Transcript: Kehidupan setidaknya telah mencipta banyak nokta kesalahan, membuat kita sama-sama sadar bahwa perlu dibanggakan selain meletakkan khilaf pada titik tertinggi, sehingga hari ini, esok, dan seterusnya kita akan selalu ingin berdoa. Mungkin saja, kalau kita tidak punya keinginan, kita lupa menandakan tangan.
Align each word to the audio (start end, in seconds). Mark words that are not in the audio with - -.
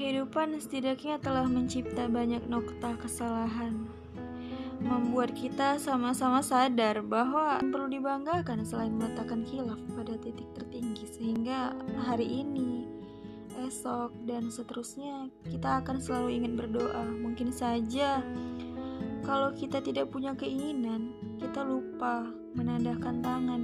Kehidupan 0.00 0.56
setidaknya 0.56 1.20
telah 1.20 1.44
mencipta 1.44 2.08
banyak 2.08 2.40
nokta 2.48 2.96
kesalahan, 3.04 3.84
membuat 4.80 5.36
kita 5.36 5.76
sama-sama 5.76 6.40
sadar 6.40 7.04
bahwa 7.04 7.60
perlu 7.60 7.84
dibanggakan 7.84 8.64
selain 8.64 8.96
meletakkan 8.96 9.44
khilaf 9.44 9.76
pada 9.92 10.16
titik 10.16 10.48
tertinggi, 10.56 11.04
sehingga 11.04 11.76
hari 12.00 12.24
ini, 12.24 12.88
esok, 13.60 14.16
dan 14.24 14.48
seterusnya 14.48 15.28
kita 15.52 15.84
akan 15.84 16.00
selalu 16.00 16.32
ingin 16.32 16.56
berdoa. 16.56 17.04
Mungkin 17.04 17.52
saja, 17.52 18.24
kalau 19.28 19.52
kita 19.52 19.84
tidak 19.84 20.08
punya 20.08 20.32
keinginan, 20.32 21.12
kita 21.36 21.60
lupa 21.60 22.24
menandakan 22.56 23.20
tangan. 23.20 23.60